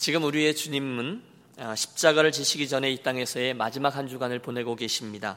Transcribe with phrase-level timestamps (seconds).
[0.00, 1.22] 지금 우리의 주님은
[1.58, 5.36] 아, 십자가를 지시기 전에 이 땅에서의 마지막 한 주간을 보내고 계십니다.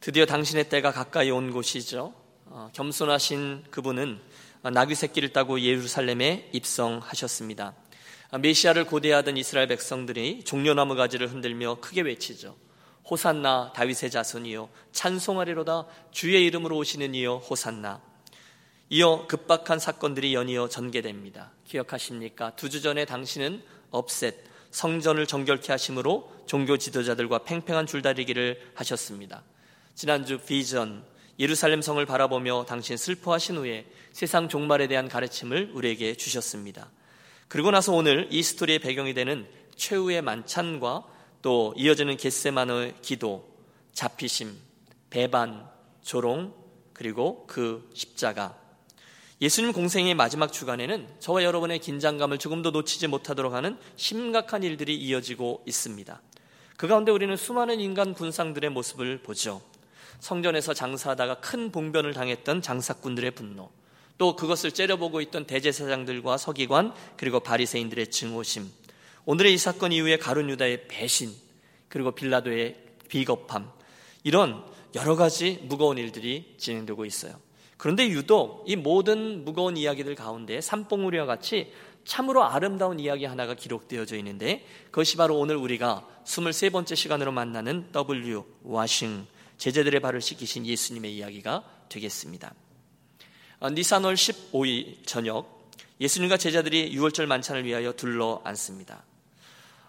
[0.00, 2.14] 드디어 당신의 때가 가까이 온 곳이죠.
[2.46, 4.22] 어, 겸손하신 그분은
[4.62, 7.74] 나귀 새끼를 따고 예루살렘에 입성하셨습니다.
[8.30, 12.56] 아, 메시아를 고대하던 이스라엘 백성들이 종려나무 가지를 흔들며 크게 외치죠.
[13.10, 18.00] 호산나 다윗의 자손이요 찬송하리로다 주의 이름으로 오시는 이여 호산나
[18.88, 21.52] 이어 급박한 사건들이 연이어 전개됩니다.
[21.66, 22.54] 기억하십니까?
[22.56, 24.34] 두 주 전에 당신은 업셋
[24.70, 29.42] 성전을 정결케 하심으로 종교 지도자들과 팽팽한 줄다리기를 하셨습니다.
[29.94, 31.04] 지난주 비전
[31.38, 36.90] 예루살렘 성을 바라보며 당신 슬퍼하신 후에 세상 종말에 대한 가르침을 우리에게 주셨습니다.
[37.48, 41.04] 그리고 나서 오늘 이 스토리의 배경이 되는 최후의 만찬과
[41.42, 43.48] 또 이어지는 겟세만의 기도,
[43.92, 44.56] 잡히심,
[45.10, 45.68] 배반,
[46.02, 46.54] 조롱,
[46.92, 48.58] 그리고 그 십자가.
[49.40, 56.22] 예수님 공생의 마지막 주간에는 저와 여러분의 긴장감을 조금도 놓치지 못하도록 하는 심각한 일들이 이어지고 있습니다.
[56.76, 59.60] 그 가운데 우리는 수많은 인간 군상들의 모습을 보죠.
[60.20, 63.70] 성전에서 장사하다가 큰 봉변을 당했던 장사꾼들의 분노,
[64.18, 68.70] 또 그것을 째려보고 있던 대제사장들과 서기관 그리고 바리새인들의 증오심,
[69.24, 71.34] 오늘의 이 사건 이후에 가룟 유다의 배신,
[71.88, 72.76] 그리고 빌라도의
[73.08, 73.70] 비겁함,
[74.22, 77.43] 이런 여러 가지 무거운 일들이 진행되고 있어요.
[77.84, 81.70] 그런데 유독 이 모든 무거운 이야기들 가운데 산봉우리와 같이
[82.06, 89.26] 참으로 아름다운 이야기 하나가 기록되어져 있는데 그것이 바로 오늘 우리가 23번째 시간으로 만나는 W 와싱
[89.58, 92.54] 제자들의 발을 씻기신 예수님의 이야기가 되겠습니다.
[93.60, 95.68] 어, 니산월 15일 저녁
[96.00, 99.04] 예수님과 제자들이 6월절 만찬을 위하여 둘러 앉습니다.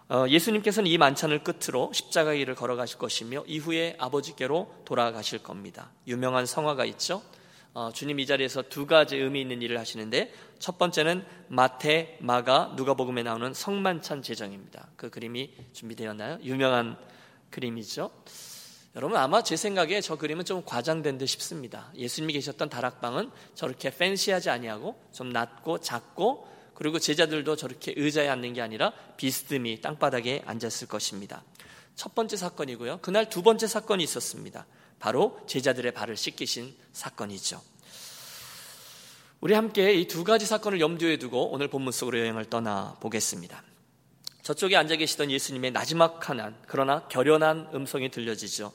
[0.10, 5.92] 어, 예수님께서는 이 만찬을 끝으로 십자가 길을 걸어가실 것이며 이후에 아버지께로 돌아가실 겁니다.
[6.08, 7.22] 유명한 성화가 있죠.
[7.76, 13.22] 어, 주님 이 자리에서 두 가지 의미 있는 일을 하시는데 첫 번째는 마태, 마가, 누가복음에
[13.22, 14.88] 나오는 성만찬 제정입니다.
[14.96, 16.40] 그 그림이 준비되었나요?
[16.42, 16.98] 유명한
[17.50, 18.12] 그림이죠.
[18.96, 21.92] 여러분 아마 제 생각에 저 그림은 좀 과장된 듯 싶습니다.
[21.98, 28.62] 예수님이 계셨던 다락방은 저렇게 팬시하지 아니하고 좀 낮고 작고 그리고 제자들도 저렇게 의자에 앉는 게
[28.62, 31.44] 아니라 비스듬히 땅바닥에 앉았을 것입니다.
[31.96, 33.00] 첫 번째 사건이고요.
[33.02, 34.66] 그날 두 번째 사건이 있었습니다.
[35.00, 37.62] 바로 제자들의 발을 씻기신 사건이죠.
[39.42, 43.64] 우리 함께 이 두 가지 사건을 염두에 두고 오늘 본문 속으로 여행을 떠나 보겠습니다.
[44.42, 48.72] 저쪽에 앉아 계시던 예수님의 나지막한 그러나 결연한 음성이 들려지죠.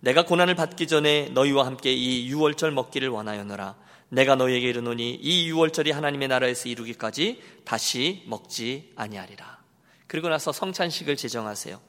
[0.00, 3.76] 내가 고난을 받기 전에 너희와 함께 이 유월절 먹기를 원하였노라.
[4.08, 9.62] 내가 너희에게 이르노니 이 유월절이 하나님의 나라에서 이루기까지 다시 먹지 아니하리라.
[10.08, 11.80] 그리고 나서 성찬식을 제정하세요.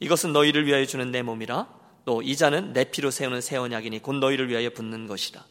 [0.00, 1.81] 이것은 너희를 위하여 주는 내 몸이라.
[2.04, 5.44] 또 이 자는 내 피로 세우는 새 언약이니 곧 너희를 위하여 붓는 것이라.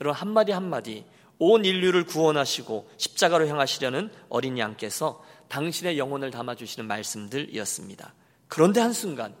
[0.00, 1.04] 여러분 한마디 한마디
[1.38, 8.14] 온 인류를 구원하시고 십자가로 향하시려는 어린 양께서 당신의 영혼을 담아 주시는 말씀들이었습니다.
[8.48, 9.34] 그런데 한순간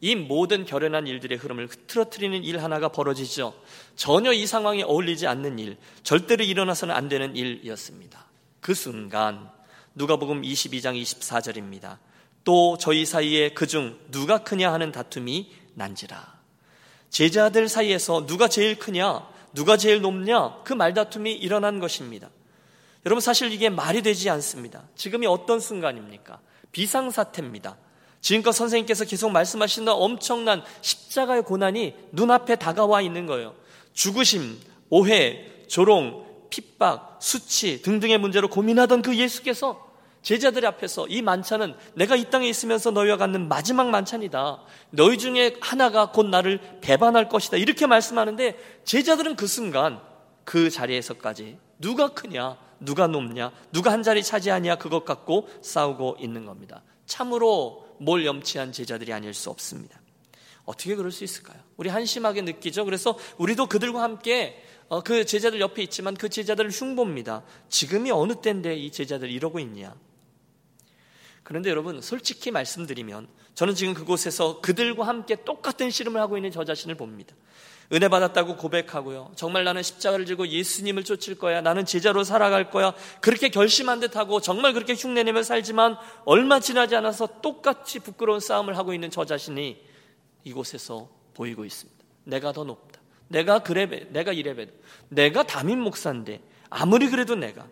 [0.00, 3.54] 이 모든 결연한 일들의 흐름을 흐트러뜨리는 일 하나가 벌어지죠.
[3.94, 8.26] 전혀 이 상황에 어울리지 않는 일, 절대로 일어나서는 안 되는 일이었습니다.
[8.60, 9.48] 그 순간
[9.94, 11.98] 누가복음 22장 24절입니다.
[12.44, 16.36] 또 저희 사이에 그중 누가 크냐 하는 다툼이 난지라.
[17.10, 22.28] 제자들 사이에서 누가 제일 크냐, 누가 제일 높냐 그 말다툼이 일어난 것입니다.
[23.04, 24.82] 여러분 사실 이게 말이 되지 않습니다.
[24.96, 26.40] 지금이 어떤 순간입니까?
[26.72, 27.76] 비상사태입니다.
[28.20, 33.54] 지금껏 선생님께서 계속 말씀하시는 엄청난 십자가의 고난이 눈앞에 다가와 있는 거예요.
[33.92, 34.58] 죽으심,
[34.90, 39.85] 오해, 조롱, 핍박, 수치 등등의 문제로 고민하던 그 예수께서
[40.26, 44.60] 제자들 앞에서 이 만찬은 내가 이 땅에 있으면서 너희와 갖는 마지막 만찬이다.
[44.90, 47.58] 너희 중에 하나가 곧 나를 배반할 것이다.
[47.58, 50.00] 이렇게 말씀하는데 제자들은 그 순간
[50.42, 56.82] 그 자리에서까지 누가 크냐, 누가 높냐, 누가 한 자리 차지하냐 그것 갖고 싸우고 있는 겁니다.
[57.06, 60.00] 참으로 뭘 염치한 제자들이 아닐 수 없습니다.
[60.64, 61.60] 어떻게 그럴 수 있을까요?
[61.76, 62.84] 우리 한심하게 느끼죠.
[62.84, 67.44] 그래서 우리도 그들과 함께 어, 그 제자들 옆에 있지만 그 제자들을 흉봅니다.
[67.68, 69.94] 지금이 어느 때인데 이 제자들이 이러고 있냐?
[71.46, 76.96] 그런데 여러분 솔직히 말씀드리면 저는 지금 그곳에서 그들과 함께 똑같은 씨름을 하고 있는 저 자신을
[76.96, 77.36] 봅니다.
[77.92, 79.30] 은혜 받았다고 고백하고요.
[79.36, 81.60] 정말 나는 십자가를 지고 예수님을 쫓을 거야.
[81.60, 82.94] 나는 제자로 살아갈 거야.
[83.20, 88.92] 그렇게 결심한 듯 하고 정말 그렇게 흉내내며 살지만 얼마 지나지 않아서 똑같이 부끄러운 싸움을 하고
[88.92, 89.80] 있는 저 자신이
[90.42, 92.04] 이곳에서 보이고 있습니다.
[92.24, 93.00] 내가 더 높다.
[93.28, 94.66] 내가 그래배, 내가 이래배,
[95.10, 96.40] 내가 담임 목사인데
[96.70, 97.68] 아무리 그래도 내가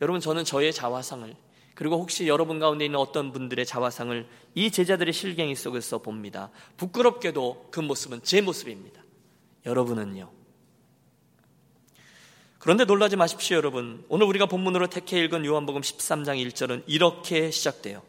[0.00, 1.34] 여러분 저는 저의 자화상을
[1.80, 6.50] 그리고 혹시 여러분 가운데 있는 어떤 분들의 자화상을 이 제자들의 실갱이 속에서 봅니다.
[6.76, 9.02] 부끄럽게도 그 모습은 제 모습입니다.
[9.64, 10.30] 여러분은요?
[12.58, 14.04] 그런데 놀라지 마십시오, 여러분.
[14.10, 18.02] 오늘 우리가 본문으로 택해 읽은 요한복음 13장 1절은 이렇게 시작돼요.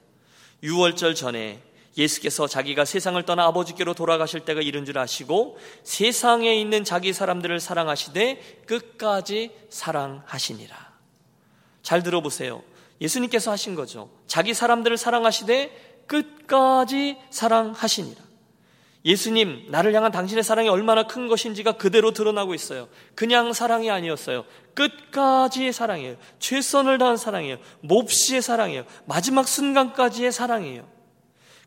[0.63, 1.63] 6월절 전에
[1.97, 8.63] 예수께서 자기가 세상을 떠나 아버지께로 돌아가실 때가 이른 줄 아시고 세상에 있는 자기 사람들을 사랑하시되
[8.65, 10.91] 끝까지 사랑하시니라.
[11.83, 12.63] 잘 들어보세요.
[13.01, 14.09] 예수님께서 하신 거죠.
[14.27, 18.21] 자기 사람들을 사랑하시되 끝까지 사랑하시니라.
[19.03, 22.87] 예수님, 나를 향한 당신의 사랑이 얼마나 큰 것인지가 그대로 드러나고 있어요.
[23.15, 24.45] 그냥 사랑이 아니었어요.
[24.75, 26.17] 끝까지의 사랑이에요.
[26.37, 27.57] 최선을 다한 사랑이에요.
[27.81, 28.85] 몹시의 사랑이에요.
[29.05, 30.87] 마지막 순간까지의 사랑이에요.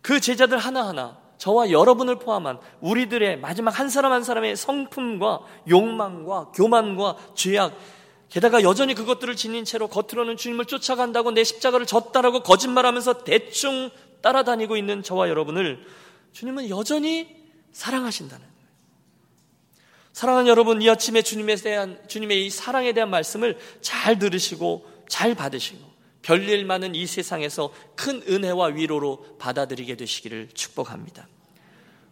[0.01, 7.17] 그 제자들 하나하나, 저와 여러분을 포함한 우리들의 마지막 한 사람 한 사람의 성품과 욕망과 교만과
[7.35, 7.77] 죄악,
[8.35, 13.91] 게다가 여전히 그것들을 지닌 채로 겉으로는 주님을 쫓아간다고 내 십자가를 졌다라고 거짓말하면서 대충
[14.23, 15.87] 따라다니고 있는 저와 여러분을
[16.33, 17.29] 주님은 여전히
[17.71, 18.55] 사랑하신다는 거예요.
[20.13, 25.79] 사랑하는 여러분, 이 아침에 주님에 대한, 주님의 이 사랑에 대한 말씀을 잘 들으시고 잘 받으시고
[26.23, 31.29] 별일 많은 이 세상에서 큰 은혜와 위로로 받아들이게 되시기를 축복합니다.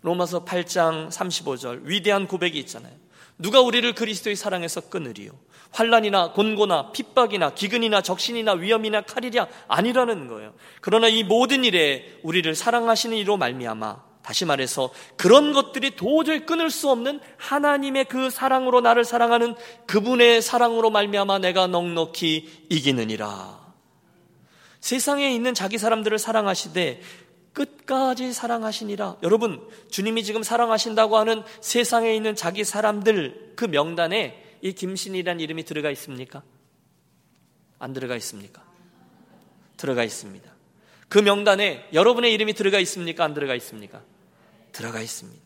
[0.02, 2.94] 로마서 8장 35절 위대한 고백이 있잖아요.
[3.38, 5.32] 누가 우리를 그리스도의 사랑에서 끊으리요?
[5.72, 10.52] 환란이나 곤고나 핍박이나 기근이나 적신이나 위험이나 칼이랴 아니라는 거예요.
[10.80, 16.90] 그러나 이 모든 일에 우리를 사랑하시는 이로 말미암아 다시 말해서 그런 것들이 도저히 끊을 수
[16.90, 19.54] 없는 하나님의 그 사랑으로 나를 사랑하는
[19.86, 23.60] 그분의 사랑으로 말미암아 내가 넉넉히 이기느니라.
[24.80, 27.00] 세상에 있는 자기 사람들을 사랑하시되
[27.52, 29.16] 끝까지 사랑하시니라.
[29.22, 29.60] 여러분,
[29.90, 36.42] 주님이 지금 사랑하신다고 하는 세상에 있는 자기 사람들 그 명단에 이 김신이란 이름이 들어가 있습니까?
[37.78, 38.64] 안 들어가 있습니까?
[39.76, 40.50] 들어가 있습니다.
[41.08, 43.24] 그 명단에 여러분의 이름이 들어가 있습니까?
[43.24, 44.02] 안 들어가 있습니까?
[44.70, 45.42] 들어가 있습니다.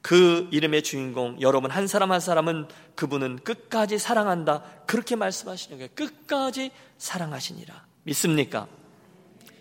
[0.00, 4.62] 그 이름의 주인공 여러분 한 사람 한 사람은 그분은 끝까지 사랑한다.
[4.86, 5.90] 그렇게 말씀하시는 거예요.
[5.94, 7.86] 끝까지 사랑하시니라.
[8.04, 8.68] 믿습니까?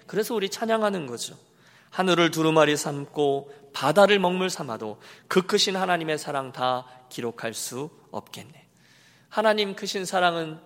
[0.06, 1.38] 그래서 우리 찬양하는 거죠.
[1.90, 8.61] 하늘을 두루마리 삼고 바다를 먹물 삼아도 그 크신 하나님의 사랑 다 기록할 수 없겠네.
[9.32, 10.60] 하나님 크신 사랑은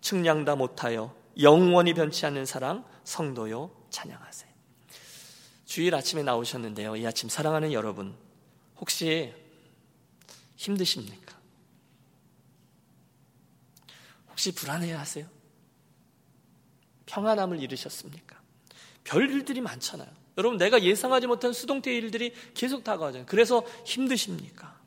[0.00, 4.50] 측량 다 못하여 영원히 변치 않는 사랑 성도요 찬양하세요.
[5.64, 6.96] 주일 아침에 나오셨는데요.
[6.96, 8.16] 이 아침 사랑하는 여러분,
[8.80, 9.32] 혹시
[10.56, 11.38] 힘드십니까?
[14.30, 15.28] 혹시 불안해 하세요?
[17.06, 18.40] 평안함을 잃으셨습니까?
[19.04, 20.08] 별 일들이 많잖아요.
[20.36, 23.26] 여러분, 내가 예상하지 못한 수동태 일들이 계속 다가오잖아요.
[23.26, 24.80] 그래서 힘드십니까?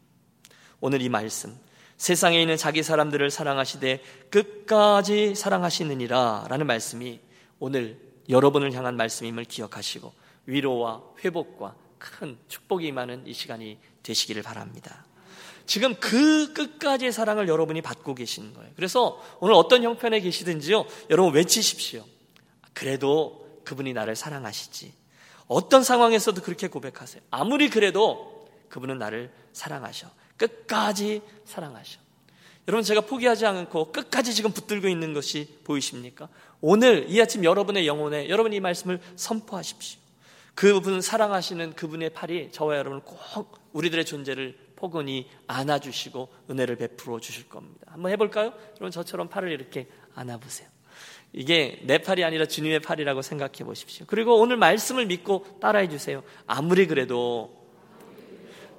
[0.81, 1.57] 오늘 이 말씀,
[1.97, 7.19] 세상에 있는 자기 사람들을 사랑하시되 끝까지 사랑하시느니라 라는 말씀이
[7.59, 7.99] 오늘
[8.29, 10.13] 여러분을 향한 말씀임을 기억하시고
[10.45, 15.05] 위로와 회복과 큰 축복이 임하는 이 시간이 되시기를 바랍니다.
[15.65, 18.71] 지금 그 끝까지의 사랑을 여러분이 받고 계시는 거예요.
[18.75, 22.03] 그래서 오늘 어떤 형편에 계시든지요, 여러분 외치십시오.
[22.73, 24.93] 그래도 그분이 나를 사랑하시지.
[25.47, 27.21] 어떤 상황에서도 그렇게 고백하세요.
[27.31, 30.09] 아무리 그래도 그분은 나를 사랑하셔.
[30.43, 31.99] 끝까지 사랑하셔.
[32.67, 36.29] 여러분 제가 포기하지 않고 끝까지 지금 붙들고 있는 것이 보이십니까?
[36.61, 39.99] 오늘 이 아침 여러분의 영혼에 여러분 이 말씀을 선포하십시오.
[40.55, 47.87] 그분 사랑하시는 그분의 팔이 저와 여러분을 꼭 우리들의 존재를 포근히 안아주시고 은혜를 베풀어 주실 겁니다.
[47.87, 48.53] 한번 해볼까요?
[48.71, 50.67] 여러분 저처럼 팔을 이렇게 안아보세요.
[51.31, 54.05] 이게 내 팔이 아니라 주님의 팔이라고 생각해 보십시오.
[54.07, 56.21] 그리고 오늘 말씀을 믿고 따라해 주세요.
[56.45, 57.67] 아무리 그래도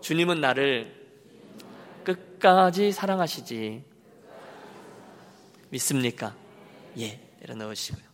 [0.00, 1.03] 주님은 나를
[2.38, 3.84] 끝까지 사랑하시지.
[5.70, 6.34] 믿습니까?
[6.98, 8.04] 예, 내려놓으시고요.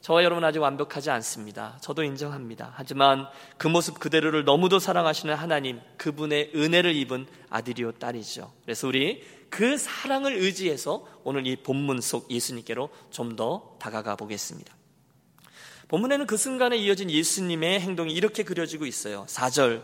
[0.00, 1.76] 저와 여러분 아직 완벽하지 않습니다.
[1.82, 2.72] 저도 인정합니다.
[2.74, 3.26] 하지만
[3.58, 8.52] 그 모습 그대로를 너무도 사랑하시는 하나님, 그분의 은혜를 입은 아들이요 딸이죠.
[8.64, 14.74] 그래서 우리 그 사랑을 의지해서 오늘 이 본문 속 예수님께로 좀 더 다가가 보겠습니다.
[15.88, 19.26] 본문에는 그 순간에 이어진 예수님의 행동이 이렇게 그려지고 있어요.
[19.28, 19.82] 4절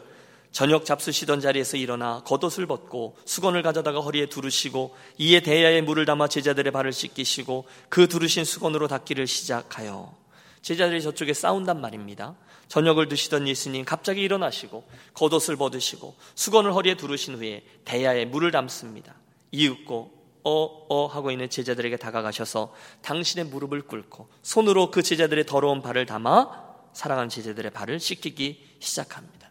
[0.54, 6.72] 저녁 잡수시던 자리에서 일어나 겉옷을 벗고 수건을 가져다가 허리에 두르시고 이에 대야에 물을 담아 제자들의
[6.72, 10.14] 발을 씻기시고 그 두르신 수건으로 닦기를 시작하여
[10.62, 12.36] 제자들이 저쪽에 싸운단 말입니다.
[12.68, 14.84] 저녁을 드시던 예수님 갑자기 일어나시고
[15.14, 19.12] 겉옷을 벗으시고 수건을 허리에 두르신 후에 대야에 물을 담습니다.
[19.50, 20.12] 이윽고
[20.44, 27.28] 어어 하고 있는 제자들에게 다가가셔서 당신의 무릎을 꿇고 손으로 그 제자들의 더러운 발을 담아 사랑하는
[27.28, 29.43] 제자들의 발을 씻기기 시작합니다.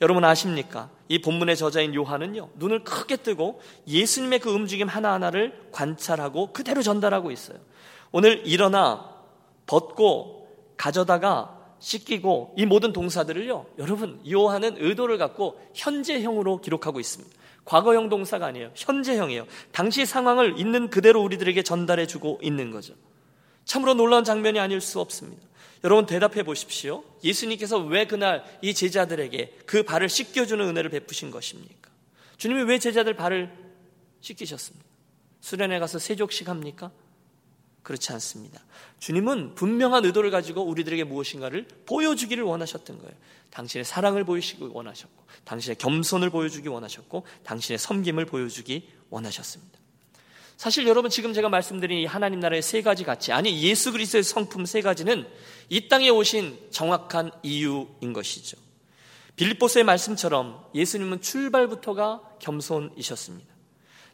[0.00, 0.90] 여러분 아십니까?
[1.08, 7.58] 이 본문의 저자인 요한은요, 눈을 크게 뜨고 예수님의 그 움직임 하나하나를 관찰하고 그대로 전달하고 있어요.
[8.12, 9.12] 오늘 일어나
[9.66, 17.36] 벗고 가져다가 씻기고 이 모든 동사들을요, 여러분, 요한은 의도를 갖고 현재형으로 기록하고 있습니다.
[17.64, 18.70] 과거형 동사가 아니에요.
[18.74, 19.46] 현재형이에요.
[19.72, 22.94] 당시 상황을 있는 그대로 우리들에게 전달해 주고 있는 거죠.
[23.64, 25.47] 참으로 놀라운 장면이 아닐 수 없습니다.
[25.84, 27.04] 여러분 대답해 보십시오.
[27.22, 31.90] 예수님께서 왜 그날 이 제자들에게 그 발을 씻겨주는 은혜를 베푸신 것입니까?
[32.36, 33.52] 주님이 왜 제자들 발을
[34.20, 34.86] 씻기셨습니까?
[35.40, 36.90] 수련회 가서 세족식 합니까?
[37.82, 38.62] 그렇지 않습니다.
[38.98, 43.14] 주님은 분명한 의도를 가지고 우리들에게 무엇인가를 보여주기를 원하셨던 거예요.
[43.50, 49.78] 당신의 사랑을 보이시기 원하셨고, 당신의 겸손을 보여주기 원하셨고, 당신의 섬김을 보여주기 원하셨습니다.
[50.58, 54.66] 사실 여러분 지금 제가 말씀드린 이 하나님 나라의 세 가지 가치, 아니 예수 그리스도의 성품
[54.66, 55.24] 세 가지는
[55.68, 58.58] 이 땅에 오신 정확한 이유인 것이죠.
[59.36, 63.54] 빌립보스의 말씀처럼 예수님은 출발부터가 겸손이셨습니다.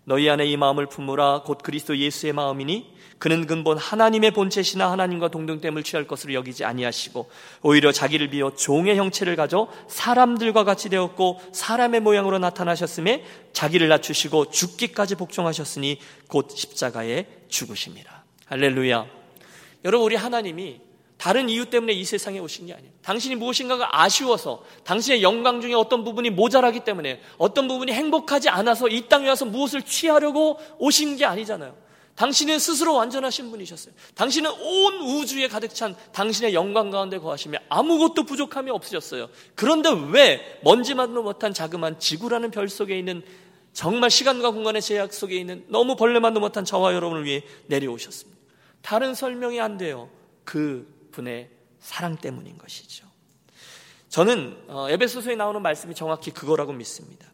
[0.04, 5.82] 너희 안에 이 마음을 품으라 곧 그리스도 예수의 마음이니 그는 근본 하나님의 본체시나 하나님과 동등됨을
[5.82, 7.30] 취할 것으로 여기지 아니하시고
[7.62, 15.14] 오히려 자기를 비워 종의 형체를 가져 사람들과 같이 되었고 사람의 모양으로 나타나셨음에 자기를 낮추시고 죽기까지
[15.14, 18.24] 복종하셨으니 곧 십자가에 죽으십니다.
[18.46, 19.06] 할렐루야.
[19.86, 20.80] 여러분 우리 하나님이
[21.24, 22.92] 다른 이유 때문에 이 세상에 오신 게 아니에요.
[23.00, 29.08] 당신이 무엇인가가 아쉬워서 당신의 영광 중에 어떤 부분이 모자라기 때문에 어떤 부분이 행복하지 않아서 이
[29.08, 31.74] 땅에 와서 무엇을 취하려고 오신 게 아니잖아요.
[32.16, 33.94] 당신은 스스로 완전하신 분이셨어요.
[34.14, 39.30] 당신은 온 우주에 가득 찬 당신의 영광 가운데 거하시며 아무것도 부족함이 없으셨어요.
[39.54, 43.22] 그런데 왜 먼지만도 못한 자그만 지구라는 별 속에 있는
[43.72, 48.38] 정말 시간과 공간의 제약 속에 있는 너무 벌레만도 못한 저와 여러분을 위해 내려오셨습니다.
[48.82, 50.10] 다른 설명이 안 돼요.
[50.44, 53.06] 그 분의 사랑 때문인 것이죠.
[54.08, 57.26] 저는 어, 에베소서에 나오는 말씀이 정확히 그거라고 믿습니다.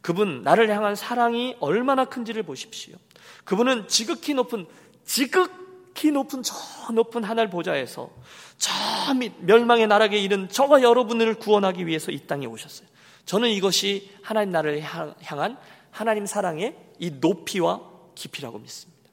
[0.00, 2.96] 그분 나를 향한 사랑이 얼마나 큰지를 보십시오.
[3.44, 4.66] 그분은 지극히 높은
[5.04, 6.54] 지극히 높은 저
[6.92, 8.10] 높은 하늘 보좌에서
[8.58, 12.88] 저밑 멸망의 나락에 이른 저와 여러분을 구원하기 위해서 이 땅에 오셨어요.
[13.24, 15.56] 저는 이것이 하나님 나라를 향한
[15.90, 17.80] 하나님 사랑의 이 높이와
[18.14, 19.10] 깊이라고 믿습니다.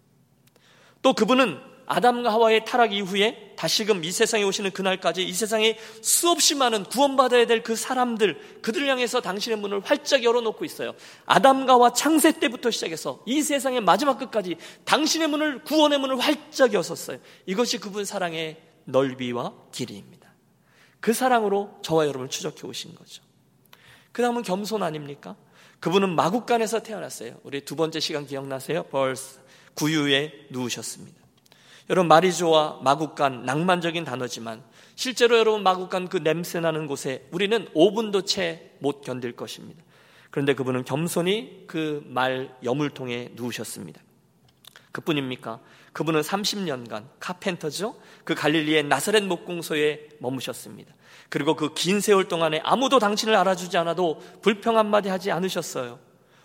[1.01, 6.85] 또 그분은 아담과 하와의 타락 이후에 다시금 이 세상에 오시는 그날까지 이 세상에 수없이 많은
[6.85, 10.93] 구원받아야 될 그 사람들, 그들을 향해서 당신의 문을 활짝 열어놓고 있어요.
[11.25, 17.19] 아담과 와 창세 때부터 시작해서 이 세상의 마지막 끝까지 당신의 문을, 구원의 문을 활짝 여었어요.
[17.45, 20.33] 이것이 그분 사랑의 넓이와 길이입니다.
[20.99, 23.23] 그 사랑으로 저와 여러분을 추적해 오신 거죠.
[24.11, 25.35] 그 다음은 겸손 아닙니까?
[25.79, 27.39] 그분은 마국간에서 태어났어요.
[27.43, 28.83] 우리 두 번째 시간 기억나세요?
[28.83, 29.39] 벌스
[29.75, 31.20] 구유에 누우셨습니다.
[31.89, 34.63] 여러분 마리조와 마국간 낭만적인 단어지만
[34.95, 39.83] 실제로 여러분 마국간 그 냄새 나는 곳에 우리는 5분도 채 못 견딜 것입니다.
[40.31, 44.01] 그런데 그분은 겸손히 그 말 여물통에 누우셨습니다.
[44.91, 45.59] 그뿐입니까?
[45.93, 47.95] 그분은 30년간 카펜터죠.
[48.23, 50.93] 그 갈릴리의 나사렛 목공소에 머무셨습니다.
[51.29, 55.99] 그리고 그 긴 세월 동안에 아무도 당신을 알아주지 않아도 불평 한마디 하지 않으셨어요.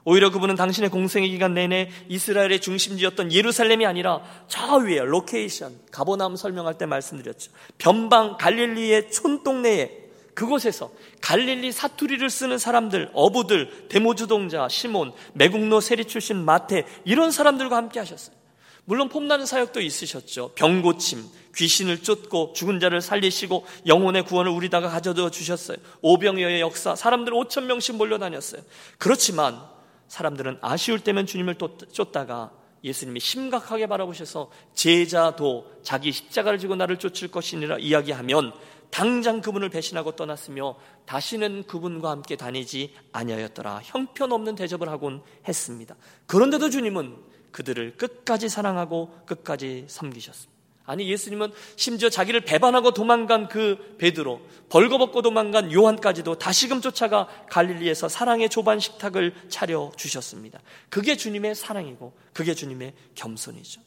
[0.07, 6.79] 오히려 그분은 당신의 공생애 기간 내내 이스라엘의 중심지였던 예루살렘이 아니라 저 위에 location, 가버나움 설명할
[6.79, 7.51] 때 말씀드렸죠.
[7.77, 16.87] 변방 갈릴리의 촌동네에 그곳에서 갈릴리 사투리를 쓰는 사람들, 어부들, 데모주동자, 시몬, 매국노 세리 출신 마태
[17.05, 18.37] 이런 사람들과 함께 하셨어요.
[18.85, 20.53] 물론 폼나는 사역도 있으셨죠.
[20.55, 21.25] 병고침,
[21.57, 25.79] 귀신을 쫓고 죽은 자를 살리시고 영혼의 구원을 우리다가 가져다 주셨어요.
[26.03, 28.63] 오병여의 역사, 사람들 5천 명씩 몰려다녔어요.
[28.99, 29.75] 그렇지만
[30.09, 31.57] 사람들은 아쉬울 때면 주님을
[31.93, 32.53] 쫓다가
[32.85, 38.53] 예수님이 심각하게 바라보셔서 제자도 자기 십자가를 지고 나를 쫓을 것이니라 이야기하면
[38.91, 43.81] 당장 그분을 배신하고 떠났으며 다시는 그분과 함께 다니지 아니하였더라.
[43.83, 45.97] 형편없는 대접을 하곤 했습니다.
[46.27, 47.17] 그런데도 주님은
[47.51, 50.56] 그들을 끝까지 사랑하고 끝까지 섬기셨습니다.
[50.87, 54.40] 아니 예수님은 심지어 자기를 배반하고 도망간 그 베드로,
[54.71, 60.61] 벌거벗고 도망간 요한까지도 다시금 쫓아가 갈릴리에서 사랑의 조반 식탁을 차려 주셨습니다.
[60.88, 63.81] 그게 주님의 사랑이고 그게 주님의 겸손이죠.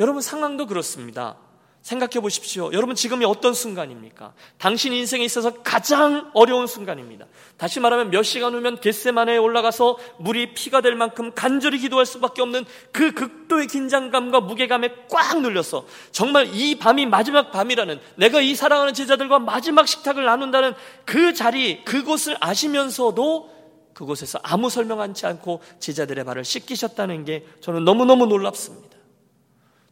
[0.00, 1.38] 여러분 상황도 그렇습니다.
[1.84, 2.72] 생각해 보십시오.
[2.72, 4.32] 여러분 지금이 어떤 순간입니까?
[4.56, 7.26] 당신 인생에 있어서 가장 어려운 순간입니다.
[7.58, 12.64] 다시 말하면 몇 시간 후면 겟세만에 올라가서 물이 피가 될 만큼 간절히 기도할 수밖에 없는
[12.90, 19.38] 그 극도의 긴장감과 무게감에 꽉 눌려서 정말 이 밤이 마지막 밤이라는 내가 이 사랑하는 제자들과
[19.40, 20.72] 마지막 식탁을 나눈다는
[21.04, 23.52] 그 자리 그곳을 아시면서도
[23.92, 28.96] 그곳에서 아무 설명하지 않고 제자들의 발을 씻기셨다는 게 저는 너무너무 놀랍습니다.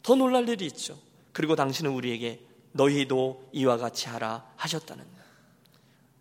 [0.03, 0.97] 더 놀랄 일이 있죠.
[1.33, 5.05] 그리고 당신은 우리에게 너희도 이와 같이 하라 하셨다는.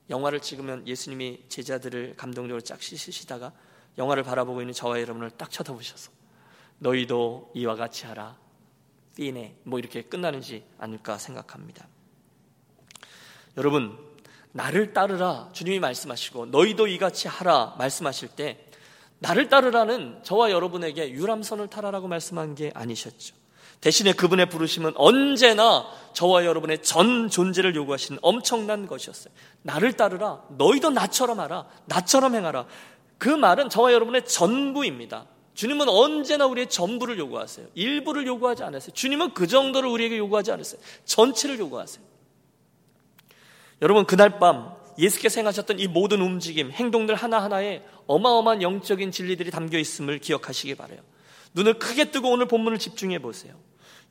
[0.09, 3.53] 영화를 찍으면 예수님이 제자들을 감동적으로 쫙 씻으시다가
[3.97, 6.11] 영화를 바라보고 있는 저와 여러분을 딱 쳐다보셔서
[6.79, 8.37] 너희도 이와 같이 하라
[9.15, 11.87] 삐네 뭐 이렇게 끝나는지 않을까 생각합니다.
[13.57, 13.97] 여러분
[14.51, 18.67] 나를 따르라 주님이 말씀하시고 너희도 이같이 하라 말씀하실 때
[19.19, 23.40] 나를 따르라는 저와 여러분에게 유람선을 타라라고 말씀한 게 아니셨죠.
[23.81, 29.33] 대신에 그분의 부르심은 언제나 저와 여러분의 전 존재를 요구하시는 엄청난 것이었어요.
[29.63, 30.43] 나를 따르라.
[30.49, 31.65] 너희도 나처럼 하라.
[31.85, 32.67] 나처럼 행하라.
[33.17, 35.25] 그 말은 저와 여러분의 전부입니다.
[35.55, 37.67] 주님은 언제나 우리의 전부를 요구하세요.
[37.73, 38.93] 일부를 요구하지 않았어요.
[38.93, 40.79] 주님은 그 정도를 우리에게 요구하지 않았어요.
[41.05, 42.03] 전체를 요구하세요.
[43.81, 50.19] 여러분, 그날 밤 예수께서 행하셨던 이 모든 움직임, 행동들 하나하나에 어마어마한 영적인 진리들이 담겨 있음을
[50.19, 50.99] 기억하시기 바래요.
[51.53, 53.55] 눈을 크게 뜨고 오늘 본문을 집중해 보세요.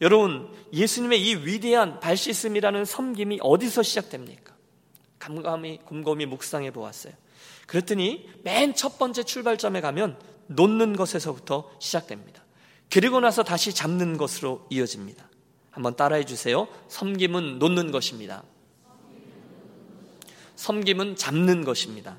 [0.01, 4.55] 여러분, 예수님의 이 위대한 발시슴이라는 섬김이 어디서 시작됩니까?
[5.19, 7.13] 감감히 곰곰이 묵상해 보았어요.
[7.67, 12.45] 그랬더니 맨 첫 번째 출발점에 가면 놓는 것에서부터 시작됩니다.
[12.91, 15.29] 그리고 나서 다시 잡는 것으로 이어집니다.
[15.71, 16.67] 한번 따라해 주세요.
[16.89, 18.43] 섬김은 놓는 것입니다.
[20.57, 22.17] 섬김은 잡는 것입니다.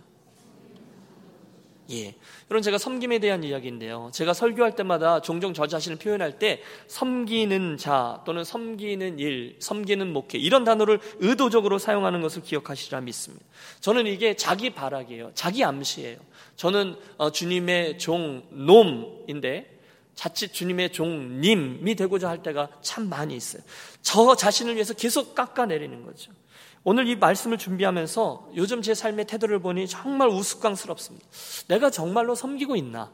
[1.92, 2.16] 예.
[2.50, 4.12] 여러분 제가 섬김에 대한 이야기인데요.
[4.14, 10.38] 제가 설교할 때마다 종종 저 자신을 표현할 때 섬기는 자 또는 섬기는 일, 섬기는 목회
[10.38, 13.46] 이런 단어를 의도적으로 사용하는 것을 기억하시리라 믿습니다.
[13.80, 15.32] 저는 이게 자기 발악이에요.
[15.34, 16.18] 자기 암시예요.
[16.56, 19.80] 저는 어, 주님의 종 놈인데
[20.14, 23.64] 자칫 주님의 종님이 되고자 할 때가 참 많이 있어요.
[24.02, 26.32] 저 자신을 위해서 계속 깎아내리는 거죠.
[26.84, 31.28] 오늘 이 말씀을 준비하면서 요즘 제 삶의 태도를 보니 정말 우스꽝스럽습니다.
[31.68, 33.12] 내가 정말로 섬기고 있나?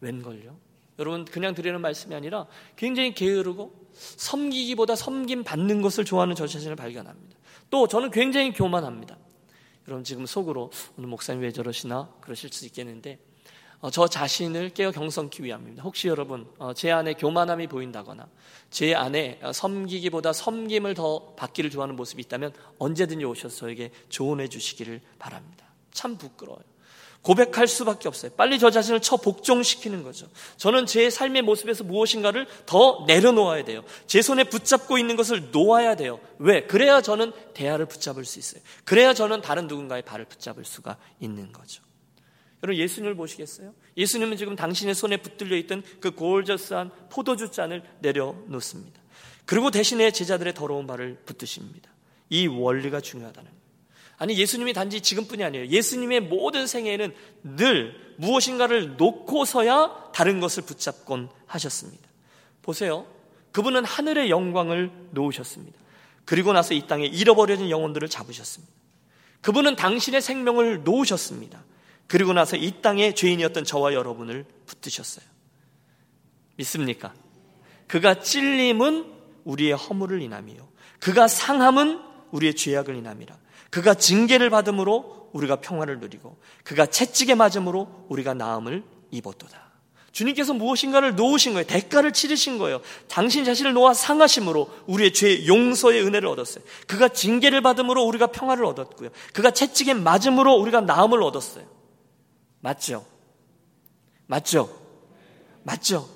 [0.00, 0.56] 웬걸요?
[0.98, 2.46] 여러분 그냥 드리는 말씀이 아니라
[2.76, 7.36] 굉장히 게으르고 섬기기보다 섬김 받는 것을 좋아하는 저 자신을 발견합니다.
[7.68, 9.18] 또 저는 굉장히 교만합니다.
[9.88, 13.25] 여러분 지금 속으로 오늘 목사님 왜 저러시나 그러실 수 있겠는데 어,
[13.92, 15.82] 저 자신을 깨어 경성키 위함입니다.
[15.82, 18.26] 혹시 여러분 어, 제 안에 교만함이 보인다거나
[18.70, 25.00] 제 안에 어, 섬기기보다 섬김을 더 받기를 좋아하는 모습이 있다면 언제든지 오셔서 저에게 조언해 주시기를
[25.18, 25.66] 바랍니다.
[25.92, 26.64] 참 부끄러워요.
[27.26, 28.30] 고백할 수밖에 없어요.
[28.36, 30.28] 빨리 저 자신을 처 복종시키는 거죠.
[30.58, 33.82] 저는 제 삶의 모습에서 무엇인가를 더 내려놓아야 돼요.
[34.06, 36.20] 제 손에 붙잡고 있는 것을 놓아야 돼요.
[36.38, 36.62] 왜?
[36.66, 38.62] 그래야 저는 대화를 붙잡을 수 있어요.
[38.84, 41.82] 그래야 저는 다른 누군가의 발을 붙잡을 수가 있는 거죠.
[42.66, 43.72] 여러분 예수님을 보시겠어요?
[43.96, 49.00] 예수님은 지금 당신의 손에 붙들려 있던 그 골저스한 포도주 잔을 내려놓습니다.
[49.44, 51.90] 그리고 대신에 제자들의 더러운 발을 붙드십니다.
[52.28, 53.66] 이 원리가 중요하다는 거예요.
[54.18, 55.66] 아니 예수님이 단지 지금뿐이 아니에요.
[55.66, 62.08] 예수님의 모든 생애에는 늘 무엇인가를 놓고서야 다른 것을 붙잡곤 하셨습니다.
[62.62, 63.06] 보세요.
[63.52, 65.78] 그분은 하늘의 영광을 놓으셨습니다.
[66.24, 68.74] 그리고 나서 이 땅에 잃어버려진 영혼들을 잡으셨습니다.
[69.42, 71.62] 그분은 당신의 생명을 놓으셨습니다.
[72.06, 75.24] 그리고 나서 이 땅에 죄인이었던 저와 여러분을 붙드셨어요.
[76.56, 77.12] 믿습니까?
[77.86, 79.12] 그가 찔림은
[79.44, 80.68] 우리의 허물을 인함이요.
[81.00, 83.36] 그가 상함은 우리의 죄악을 인함이라.
[83.70, 89.66] 그가 징계를 받음으로 우리가 평화를 누리고 그가 채찍에 맞음으로 우리가 나음을 입었도다.
[90.12, 91.66] 주님께서 무엇인가를 놓으신 거예요.
[91.66, 92.80] 대가를 치르신 거예요.
[93.06, 96.64] 당신 자신을 놓아 상하심으로 우리의 죄 용서의 은혜를 얻었어요.
[96.86, 99.10] 그가 징계를 받음으로 우리가 평화를 얻었고요.
[99.34, 101.75] 그가 채찍에 맞음으로 우리가 나음을 얻었어요.
[102.66, 103.06] 맞죠?
[104.26, 104.76] 맞죠?
[105.62, 106.10] 맞죠?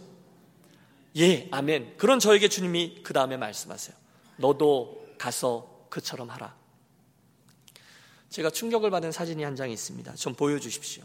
[1.17, 1.97] 예, 아멘.
[1.97, 3.97] 그런 저에게 주님이 그 다음에 말씀하세요.
[4.39, 6.57] 너도 가서 그처럼 하라.
[8.31, 10.13] 제가 충격을 받은 사진이 한 장 있습니다.
[10.17, 11.05] 좀 보여주십시오.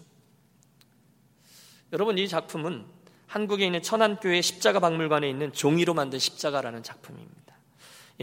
[1.94, 2.84] 여러분, 이 작품은
[3.28, 7.45] 한국에 있는 천안교회 십자가 박물관에 있는 종이로 만든 십자가라는 작품입니다.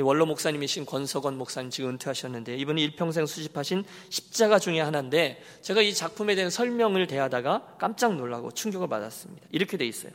[0.00, 6.34] 원로 목사님이신 권석원 목사님 지금 은퇴하셨는데 이분이 일평생 수집하신 십자가 중에 하나인데 제가 이 작품에
[6.34, 9.46] 대한 설명을 대하다가 깜짝 놀라고 충격을 받았습니다.
[9.50, 10.12] 이렇게 돼 있어요.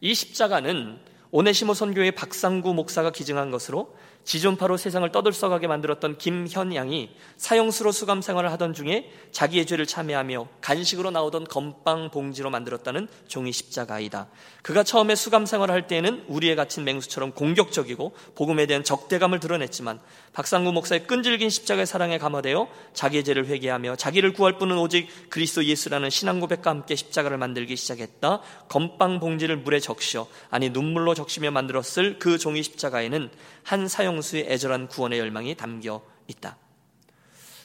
[0.00, 0.98] 이 십자가는
[1.30, 8.74] 오네시모 선교의 박상구 목사가 기증한 것으로 지존파로 세상을 떠들썩하게 만들었던 김현양이 사형수로 수감 생활을 하던
[8.74, 14.28] 중에 자기의 죄를 참여하며 간식으로 나오던 건빵 봉지로 만들었다는 종이 십자가이다.
[14.62, 19.98] 그가 처음에 수감 생활을 할 때에는 우리에 갇힌 맹수처럼 공격적이고 복음에 대한 적대감을 드러냈지만
[20.34, 26.10] 박상구 목사의 끈질긴 십자가의 사랑에 감화되어 자기의 죄를 회개하며 자기를 구할 분은 오직 그리스도 예수라는
[26.10, 28.42] 신앙 고백과 함께 십자가를 만들기 시작했다.
[28.68, 33.30] 건빵 봉지를 물에 적셔 아니 눈물로 적시며 만들었을 그 종이 십자가에는
[33.62, 36.56] 한 사형 수의 애절한 구원의 열망이 담겨 있다.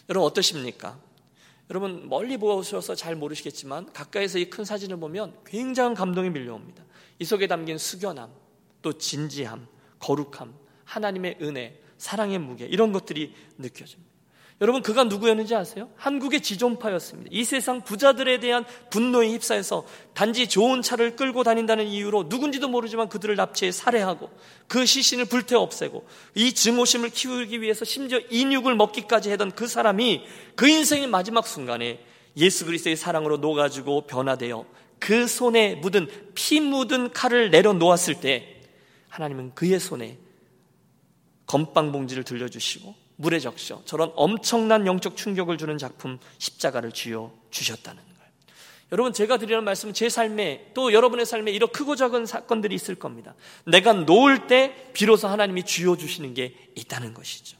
[0.09, 0.99] 여러분 어떠십니까?
[1.69, 6.83] 여러분 멀리 보셔서 잘 모르시겠지만 가까이서 이 큰 사진을 보면 굉장한 감동이 밀려옵니다.
[7.19, 8.29] 이 속에 담긴 숙연함,
[8.81, 9.67] 또 진지함,
[9.99, 10.53] 거룩함,
[10.83, 14.12] 하나님의 은혜, 사랑의 무게 이런 것들이 느껴집니다.
[14.61, 15.89] 여러분 그가 누구였는지 아세요?
[15.95, 17.29] 한국의 지존파였습니다.
[17.33, 23.35] 이 세상 부자들에 대한 분노에 휩싸여서 단지 좋은 차를 끌고 다닌다는 이유로 누군지도 모르지만 그들을
[23.35, 24.29] 납치해 살해하고
[24.67, 30.23] 그 시신을 불태워 없애고 이 증오심을 키우기 위해서 심지어 인육을 먹기까지 하던 그 사람이
[30.55, 31.99] 그 인생의 마지막 순간에
[32.37, 34.65] 예수 그리스도의 사랑으로 녹아지고 변화되어
[34.99, 38.61] 그 손에 묻은 피 묻은 칼을 내려놓았을 때
[39.09, 40.17] 하나님은 그의 손에
[41.45, 48.13] 건빵 봉지를 들려주시고 물에 적셔 저런 엄청난 영적 충격을 주는 작품 십자가를 쥐어 주셨다는 거예요.
[48.91, 53.33] 여러분 제가 드리는 말씀은 제 삶에 또 여러분의 삶에 이런 크고 작은 사건들이 있을 겁니다.
[53.65, 57.57] 내가 놓을 때 비로소 하나님이 쥐어 주시는 게 있다는 것이죠.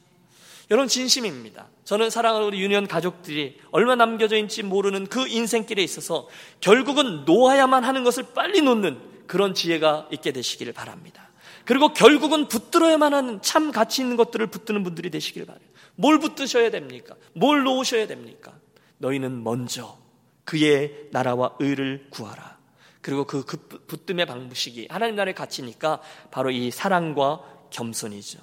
[0.70, 1.68] 여러분 진심입니다.
[1.86, 6.28] 저는 사랑하는 우리 유년 가족들이 얼마 남겨져 있는지 모르는 그 인생길에 있어서
[6.60, 11.23] 결국은 놓아야만 하는 것을 빨리 놓는 그런 지혜가 있게 되시기를 바랍니다.
[11.66, 15.68] 그리고 결국은 붙들어야만 하는 참 가치 있는 것들을 붙드는 분들이 되시길 바래요.
[15.96, 17.16] 뭘 붙드셔야 됩니까?
[17.34, 18.54] 뭘 놓으셔야 됩니까?
[18.98, 19.98] 너희는 먼저
[20.46, 22.58] 그의 나라와 의를 구하라.
[23.02, 28.40] 그리고 그 붙듦의 방식이 하나님 나라의 가치니까 바로 이 사랑과 겸손이죠.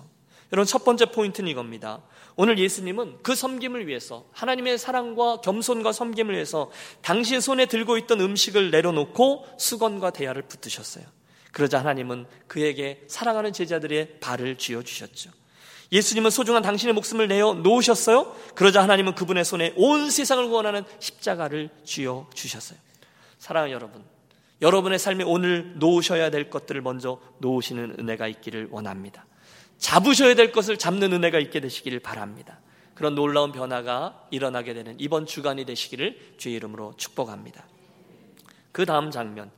[0.52, 2.02] 여러분 첫 번째 포인트는 이겁니다.
[2.36, 6.70] 오늘 예수님은 그 섬김을 위해서 하나님의 사랑과 겸손과 섬김을 위해서
[7.02, 11.04] 당신 손에 들고 있던 음식을 내려놓고 수건과 대야를 붙드셨어요.
[11.52, 15.30] 그러자 하나님은 그에게 사랑하는 제자들의 발을 쥐어 주셨죠.
[15.92, 18.36] 예수님은 소중한 당신의 목숨을 내어 놓으셨어요.
[18.54, 22.78] 그러자 하나님은 그분의 손에 온 세상을 구원하는 십자가를 쥐어 주셨어요.
[23.38, 24.04] 사랑하는 여러분,
[24.62, 29.26] 여러분의 삶에 오늘 놓으셔야 될 것들을 먼저 놓으시는 은혜가 있기를 원합니다.
[29.78, 32.60] 잡으셔야 될 것을 잡는 은혜가 있게 되시기를 바랍니다.
[32.94, 37.64] 그런 놀라운 변화가 일어나게 되는 이번 주간이 되시기를 주의 이름으로 축복합니다.
[38.72, 39.50] 그 다음 장면.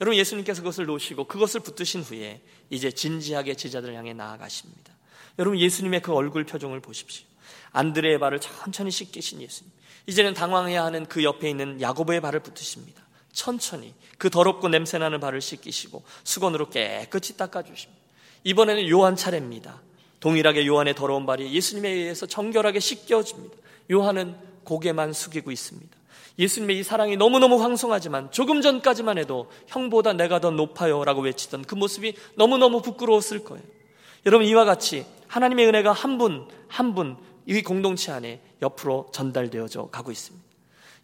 [0.00, 4.92] 여러분 예수님께서 그것을 놓으시고 그것을 붙드신 후에 이제 진지하게 제자들 향해 나아가십니다.
[5.38, 7.26] 여러분 예수님의 그 얼굴 표정을 보십시오.
[7.72, 9.72] 안드레의 발을 천천히 씻기신 예수님.
[10.06, 13.02] 이제는 당황해야 하는 그 옆에 있는 야고보의 발을 붙으십니다.
[13.32, 18.00] 천천히 그 더럽고 냄새나는 발을 씻기시고 수건으로 깨끗이 닦아주십니다.
[18.44, 19.82] 이번에는 요한 차례입니다.
[20.20, 23.56] 동일하게 요한의 더러운 발이 예수님에 의해서 정결하게 씻겨집니다.
[23.90, 25.97] 요한은 고개만 숙이고 있습니다.
[26.38, 31.74] 예수님의 이 사랑이 너무너무 황송하지만 조금 전까지만 해도 형보다 내가 더 높아요 라고 외치던 그
[31.74, 33.64] 모습이 너무너무 부끄러웠을 거예요.
[34.26, 40.10] 여러분 이와 같이 하나님의 은혜가 한 분, 한 분, 이 공동체 안에 옆으로 전달되어져 가고
[40.10, 40.46] 있습니다.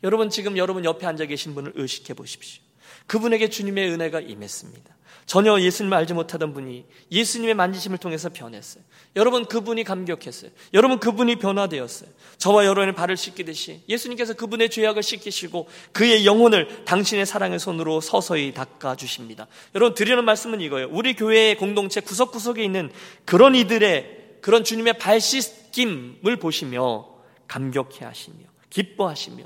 [0.02, 2.63] 여러분 지금 여러분 옆에 앉아 계신 분을 의식해 보십시오.
[3.06, 4.94] 그분에게 주님의 은혜가 임했습니다.
[5.26, 8.84] 전혀 예수님을 알지 못하던 분이 예수님의 만지심을 통해서 변했어요.
[9.16, 10.50] 여러분 그분이 감격했어요.
[10.74, 12.10] 여러분 그분이 변화되었어요.
[12.36, 18.96] 저와 여러분의 발을 씻기듯이 예수님께서 그분의 죄악을 씻기시고 그의 영혼을 당신의 사랑의 손으로 서서히 닦아
[18.96, 19.46] 주십니다.
[19.74, 20.88] 여러분 드리는 말씀은 이거예요.
[20.90, 22.90] 우리 교회의 공동체 구석구석에 있는
[23.24, 27.08] 그런 이들의 그런 주님의 발 씻김을 보시며
[27.48, 28.36] 감격해 하시며
[28.68, 29.44] 기뻐하시며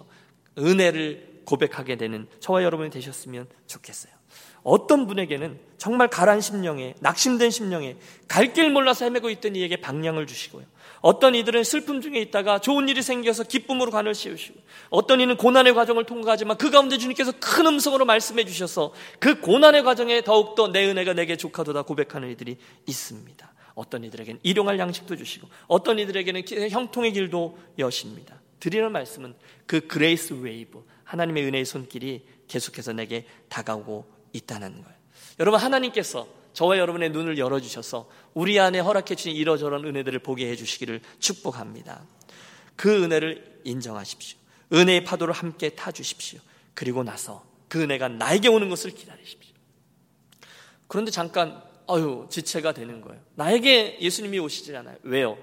[0.59, 4.13] 은혜를 고백하게 되는 저와 여러분이 되셨으면 좋겠어요.
[4.63, 10.65] 어떤 분에게는 정말 가란 심령에 낙심된 심령에 갈 길 몰라서 헤매고 있던 이에게 방향을 주시고요.
[11.01, 14.59] 어떤 이들은 슬픔 중에 있다가 좋은 일이 생겨서 기쁨으로 관을 씌우시고
[14.91, 20.23] 어떤 이는 고난의 과정을 통과하지만 그 가운데 주님께서 큰 음성으로 말씀해 주셔서 그 고난의 과정에
[20.23, 23.53] 더욱더 내 은혜가 내게 족하도다 고백하는 이들이 있습니다.
[23.75, 28.39] 어떤 이들에게는 일용할 양식도 주시고 어떤 이들에게는 형통의 길도 여십니다.
[28.61, 29.35] 드리는 말씀은
[29.67, 34.99] 그 grace wave 하나님의 은혜의 손길이 계속해서 내게 다가오고 있다는 거예요.
[35.41, 40.57] 여러분 하나님께서 저와 여러분의 눈을 열어 주셔서 우리 안에 허락해 주신 이러저런 은혜들을 보게 해
[40.57, 42.05] 주시기를 축복합니다.
[42.77, 44.39] 그 은혜를 인정하십시오.
[44.73, 46.41] 은혜의 파도를 함께 타 주십시오.
[46.75, 49.55] 그리고 나서 그 은혜가 나에게 오는 것을 기다리십시오.
[50.89, 53.21] 그런데 잠깐 어유 지체가 되는 거예요.
[53.35, 54.97] 나에게 예수님이 오시지 않아요.
[55.05, 55.39] 왜요?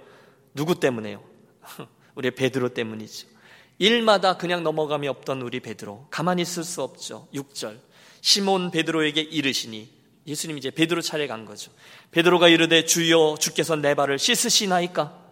[0.54, 1.24] 누구 때문에요?
[2.14, 3.35] 우리 베드로 때문이죠.
[3.78, 7.28] 일마다 그냥 넘어감이 없던 우리 베드로 가만히 있을 수 없죠.
[7.34, 7.78] 6절
[8.22, 9.94] 시몬 베드로에게 이르시니
[10.28, 11.72] 예수님이 이제 베드로 차례 간 거죠.
[12.12, 15.24] 베드로가 이르되 주여 주께서 내 발을 씻으시나이까?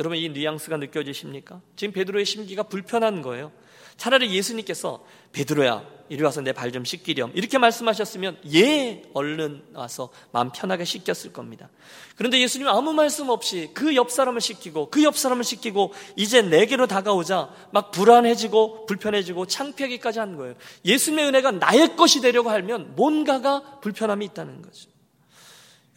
[0.00, 1.60] 여러분 이 뉘앙스가 느껴지십니까?
[1.76, 3.52] 지금 베드로의 심기가 불편한 거예요.
[3.96, 10.50] 차라리 예수님께서 베드로야 이리 와서 내 발 좀 씻기렴 이렇게 말씀하셨으면 예 얼른 와서 마음
[10.52, 11.70] 편하게 씻겼을 겁니다.
[12.16, 16.86] 그런데 예수님 아무 말씀 없이 그 옆 사람을 씻기고 그 옆 사람을 씻기고 이제 내게로
[16.86, 20.54] 다가오자 막 불안해지고 불편해지고 창피하기까지 한 거예요.
[20.84, 24.90] 예수님의 은혜가 나의 것이 되려고 하면 뭔가가 불편함이 있다는 거죠.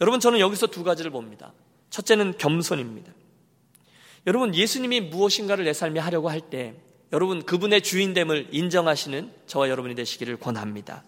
[0.00, 1.52] 여러분 저는 여기서 두 가지를 봅니다.
[1.90, 3.12] 첫째는 겸손입니다.
[4.26, 6.74] 여러분 예수님이 무엇인가를 내 삶에 하려고 할 때
[7.12, 11.04] 여러분 그분의 주인됨을 인정하시는 저와 여러분이 되시기를 권합니다.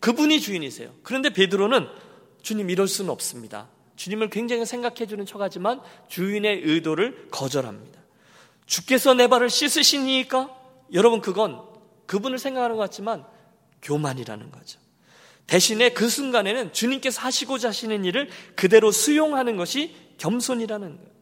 [0.00, 0.92] 그분이 주인이세요.
[1.02, 1.86] 그런데 베드로는
[2.42, 3.68] 주님 이럴 수는 없습니다.
[3.96, 8.00] 주님을 굉장히 생각해 주는 척하지만 주인의 의도를 거절합니다.
[8.66, 10.54] 주께서 내 발을 씻으시니까
[10.92, 11.62] 여러분 그건
[12.06, 13.24] 그분을 생각하는 것 같지만
[13.82, 14.78] 교만이라는 거죠.
[15.46, 21.15] 대신에 그 순간에는 주님께서 하시고자 하시는 일을 그대로 수용하는 것이 겸손이라는 거예요.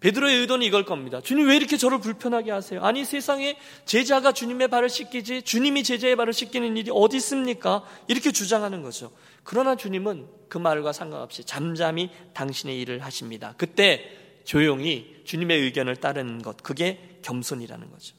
[0.00, 1.20] 베드로의 의도는 이걸 겁니다.
[1.20, 2.80] 주님 왜 이렇게 저를 불편하게 하세요?
[2.84, 7.84] 아니 세상에 제자가 주님의 발을 씻기지 주님이 제자의 발을 씻기는 일이 어디 있습니까?
[8.06, 9.10] 이렇게 주장하는 거죠.
[9.42, 13.54] 그러나 주님은 그 말과 상관없이 잠잠히 당신의 일을 하십니다.
[13.56, 14.08] 그때
[14.44, 18.14] 조용히 주님의 의견을 따르는 것 그게 겸손이라는 거죠.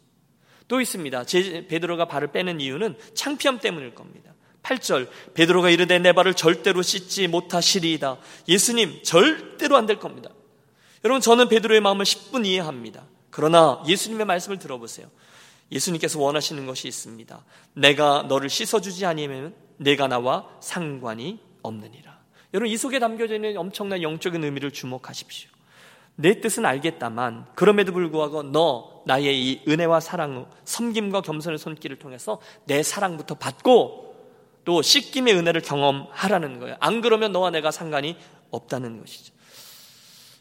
[0.67, 1.23] 또 있습니다.
[1.25, 4.33] 제, 베드로가 발을 빼는 이유는 창피함 때문일 겁니다.
[4.63, 8.17] 8절 베드로가 이르되 내 발을 절대로 씻지 못하시리이다.
[8.49, 10.29] 예수님 절대로 안 될 겁니다.
[11.03, 13.03] 여러분 저는 베드로의 마음을 10분 이해합니다.
[13.29, 15.07] 그러나 예수님의 말씀을 들어보세요.
[15.71, 17.45] 예수님께서 원하시는 것이 있습니다.
[17.73, 22.19] 내가 너를 씻어주지 아니면 내가 나와 상관이 없느니라.
[22.53, 25.49] 여러분 이 속에 담겨져 있는 엄청난 영적인 의미를 주목하십시오.
[26.15, 32.83] 내 뜻은 알겠다만 그럼에도 불구하고 너 나의 이 은혜와 사랑, 섬김과 겸손의 손길을 통해서 내
[32.83, 34.09] 사랑부터 받고
[34.65, 36.75] 또 씻김의 은혜를 경험하라는 거예요.
[36.81, 38.17] 안 그러면 너와 내가 상관이
[38.51, 39.33] 없다는 것이죠.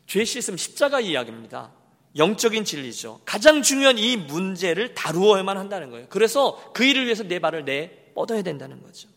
[0.08, 1.70] 죄 씻음 십자가 이야기입니다.
[2.16, 3.20] 영적인 진리죠.
[3.24, 6.06] 가장 중요한 이 문제를 다루어야만 한다는 거예요.
[6.08, 9.08] 그래서 그 일을 위해서 내 발을 내 뻗어야 된다는 거죠.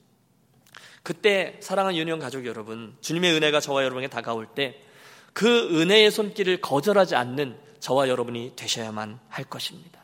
[1.01, 4.91] 그때 사랑하는 유년 가족 여러분, 주님의 은혜가 저와 여러분에게 다가올 때
[5.33, 10.01] 그 은혜의 손길을 거절하지 않는 저와 여러분이 되셔야만 할 것입니다.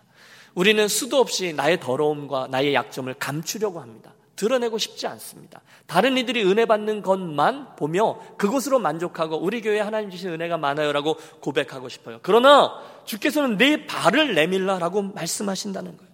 [0.56, 4.14] 우리는 수도 없이 나의 더러움과 나의 약점을 감추려고 합니다.
[4.38, 5.62] 드러내고 싶지 않습니다.
[5.88, 11.90] 다른 이들이 은혜 받는 것만 보며 그것으로 만족하고 우리 교회 하나님 주신 은혜가 많아요라고 고백하고
[11.90, 12.20] 싶어요.
[12.22, 16.08] 그러나 주께서는 내 발을 내밀라라고 말씀하신다는 거예요.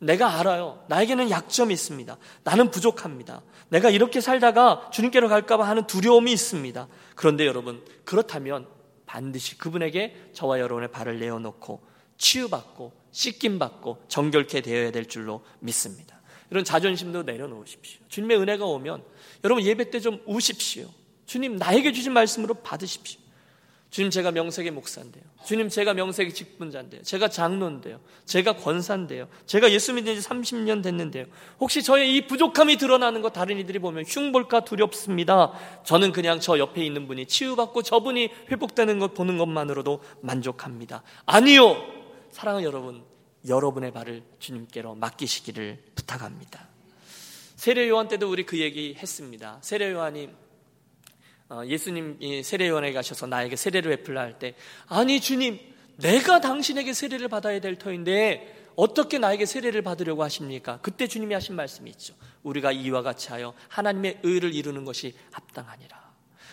[0.00, 0.82] 내가 알아요.
[0.88, 2.16] 나에게는 약점이 있습니다.
[2.42, 3.42] 나는 부족합니다.
[3.68, 6.88] 내가 이렇게 살다가 주님께로 갈까봐 하는 두려움이 있습니다.
[7.14, 8.66] 그런데 여러분, 그렇다면
[9.06, 11.80] 반드시 그분에게 저와 여러분의 발을 내어놓고
[12.18, 16.21] 치유받고 씻김받고 정결케 되어야 될 줄로 믿습니다.
[16.52, 18.02] 이런 자존심도 내려놓으십시오.
[18.08, 19.02] 주님의 은혜가 오면
[19.42, 20.86] 여러분 예배 때 좀 우십시오.
[21.24, 23.18] 주님 나에게 주신 말씀으로 받으십시오.
[23.88, 25.24] 주님 제가 명색의 목사인데요.
[25.46, 27.02] 주님 제가 명색의 직분자인데요.
[27.02, 28.00] 제가 장로인데요.
[28.26, 29.28] 제가 권사인데요.
[29.46, 31.24] 제가 예수 믿은 지 30년 됐는데요.
[31.58, 35.52] 혹시 저의 이 부족함이 드러나는 거 다른 이들이 보면 흉볼까 두렵습니다.
[35.84, 41.02] 저는 그냥 저 옆에 있는 분이 치유받고 저분이 회복되는 것 보는 것만으로도 만족합니다.
[41.24, 41.76] 아니요.
[42.30, 43.04] 사랑하는 여러분,
[43.48, 46.68] 여러분의 발을 주님께로 맡기시기를 부탁합니다.
[47.56, 49.58] 세례 요한 때도 우리 그 얘기 했습니다.
[49.62, 50.30] 세례 요한이
[51.48, 54.54] 어, 예수님이 세례 요한에 가셔서 나에게 세례를 베풀라 할 때
[54.86, 55.58] 아니 주님
[55.96, 60.78] 내가 당신에게 세례를 받아야 될 터인데 어떻게 나에게 세례를 받으려고 하십니까?
[60.80, 62.14] 그때 주님이 하신 말씀이 있죠.
[62.42, 66.00] 우리가 이와 같이 하여 하나님의 의를 이루는 것이 합당하니라.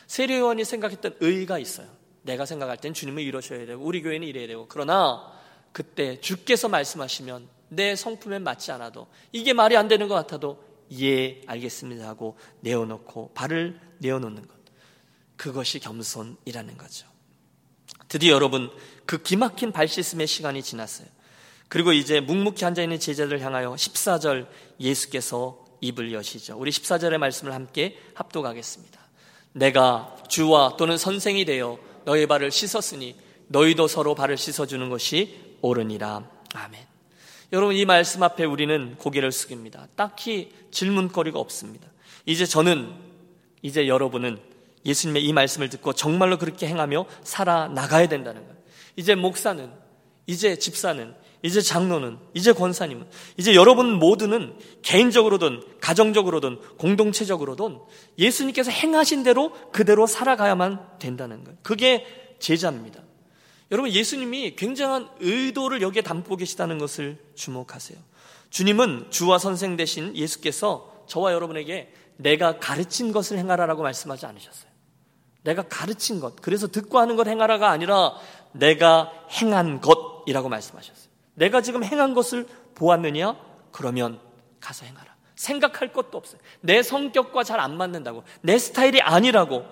[0.05, 1.87] 세례 요한이 생각했던 의가 있어요.
[2.23, 5.38] 내가 생각할 땐 주님을 이루셔야 되고 우리 교회는 이래야 되고 그러나
[5.79, 10.61] 그때 주께서 말씀하시면 내 성품에 맞지 않아도 이게 말이 안 되는 것 같아도
[10.99, 14.57] 예 알겠습니다 하고 내어놓고 발을 내어놓는 것
[15.37, 17.07] 그것이 겸손이라는 거죠.
[18.09, 18.69] 드디어 여러분
[19.05, 21.07] 그 기막힌 발 씻음의 시간이 지났어요.
[21.69, 24.47] 그리고 이제 묵묵히 앉아 있는 제자들 향하여 14절
[24.81, 26.57] 예수께서 입을 여시죠.
[26.57, 28.99] 우리 14절의 말씀을 함께 합독하겠습니다.
[29.53, 33.15] 내가 주와 또는 선생이 되어 너의 발을 씻었으니
[33.47, 36.29] 너희도 서로 발을 씻어주는 것이 옳으니라.
[36.53, 36.81] 아멘.
[37.51, 39.87] 여러분 이 말씀 앞에 우리는 고개를 숙입니다.
[39.95, 41.87] 딱히 질문거리가 없습니다.
[42.25, 42.93] 이제 저는
[43.61, 44.39] 이제 여러분은
[44.85, 48.55] 예수님의 이 말씀을 듣고 정말로 그렇게 행하며 살아나가야 된다는 거예요.
[48.95, 49.69] 이제 목사는,
[50.27, 57.79] 이제 집사는, 이제 장로는, 이제 권사님은, 이제 여러분 모두는 개인적으로든 가정적으로든 공동체적으로든
[58.17, 61.57] 예수님께서 행하신 대로 그대로 살아가야만 된다는 거예요.
[61.63, 62.05] 그게
[62.39, 63.01] 제자입니다.
[63.71, 67.99] 여러분 예수님이 굉장한 의도를 여기에 담고 계시다는 것을 주목하세요.
[68.49, 74.69] 주님은 주와 선생 대신 예수께서 저와 여러분에게 내가 가르친 것을 행하라라고 말씀하지 않으셨어요.
[75.43, 78.15] 내가 가르친 것, 그래서 듣고 하는 것 행하라가 아니라
[78.51, 81.09] 내가 행한 것이라고 말씀하셨어요.
[81.35, 83.37] 내가 지금 행한 것을 보았느냐?
[83.71, 84.19] 그러면
[84.59, 85.15] 가서 행하라.
[85.35, 86.41] 생각할 것도 없어요.
[86.59, 89.63] 내 성격과 잘 안 맞는다고, 내 스타일이 아니라고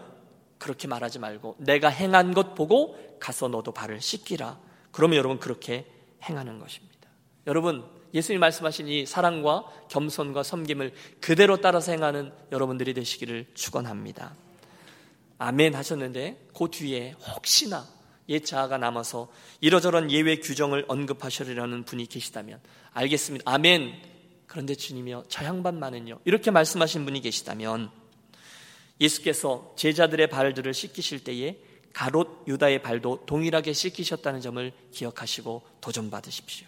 [0.58, 4.60] 그렇게 말하지 말고 내가 행한 것 보고 가서 너도 발을 씻기라.
[4.92, 5.86] 그러면 여러분 그렇게
[6.24, 7.10] 행하는 것입니다.
[7.46, 14.36] 여러분 예수님 말씀하신 이 사랑과 겸손과 섬김을 그대로 따라서 행하는 여러분들이 되시기를 축원합니다.
[15.38, 17.86] 아멘 하셨는데 그 뒤에 혹시나
[18.30, 19.30] 옛 자아가 남아서
[19.62, 22.60] 이러저런 예외 규정을 언급하시려는 분이 계시다면
[22.94, 23.50] 알겠습니다.
[23.50, 23.94] 아멘.
[24.48, 27.92] 그런데 주님이요 저 양반만은요 이렇게 말씀하신 분이 계시다면
[29.00, 31.58] 예수께서 제자들의 발들을 씻기실 때에
[31.94, 36.68] 가롯 유다의 발도 동일하게 씻기셨다는 점을 기억하시고 도전 받으십시오.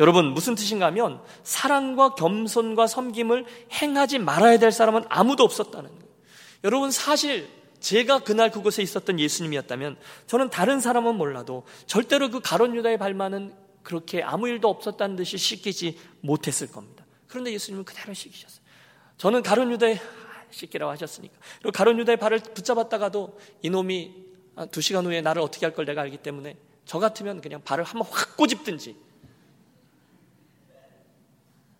[0.00, 6.04] 여러분 무슨 뜻인가 하면 사랑과 겸손과 섬김을 행하지 말아야 될 사람은 아무도 없었다는 거예요.
[6.64, 12.98] 여러분 사실 제가 그날 그곳에 있었던 예수님이었다면 저는 다른 사람은 몰라도 절대로 그 가론 유다의
[12.98, 17.04] 발만은 그렇게 아무 일도 없었다는 듯이 씻기지 못했을 겁니다.
[17.28, 18.64] 그런데 예수님은 그대로 씻기셨어요.
[19.18, 20.00] 저는 가론 유다의
[20.54, 21.34] 씻기라고 하셨으니까.
[21.58, 24.14] 그리고 가론 유다의 발을 붙잡았다가도 이놈이
[24.70, 28.08] 두 시간 후에 나를 어떻게 할 걸 내가 알기 때문에 저 같으면 그냥 발을 한번
[28.10, 28.96] 확 꼬집든지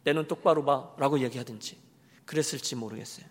[0.04, 1.78] 내 눈 똑바로 봐 라고 얘기하든지
[2.26, 3.26] 그랬을지 모르겠어요.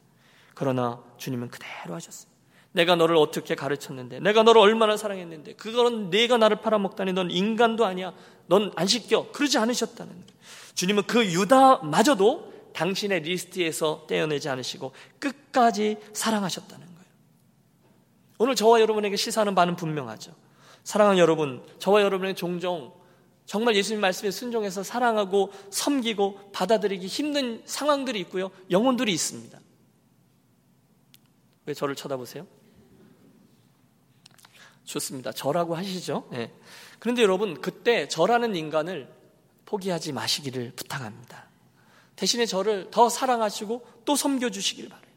[0.56, 2.32] 그러나 주님은 그대로 하셨어요.
[2.72, 8.14] 내가 너를 어떻게 가르쳤는데, 내가 너를 얼마나 사랑했는데, 그런 네가 나를 팔아먹다니 넌 인간도 아니야.
[8.48, 9.32] 넌 안 씻겨.
[9.32, 10.28] 그러지 않으셨다는 거예요.
[10.74, 17.08] 주님은 그 유다마저도 당신의 리스트에서 떼어내지 않으시고 끝까지 사랑하셨다는 거예요.
[18.40, 20.34] 오늘 저와 여러분에게 시사하는 바는 분명하죠.
[20.84, 22.94] 사랑하는 여러분, 저와 여러분에게 종종
[23.46, 28.52] 정말 예수님 말씀에 순종해서 사랑하고 섬기고 받아들이기 힘든 상황들이 있고요.
[28.72, 29.60] 영혼들이 있습니다.
[31.66, 32.48] 왜 저를 쳐다보세요?
[34.84, 35.32] 좋습니다.
[35.32, 36.28] 저라고 하시죠.
[36.32, 36.52] 네.
[37.00, 39.14] 그런데 여러분, 그때 저라는 인간을
[39.66, 41.50] 포기하지 마시기를 부탁합니다.
[42.16, 45.14] 대신에 저를 더 사랑하시고 또 섬겨주시길 바래요.